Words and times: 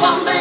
make 0.00 0.34
a 0.34 0.37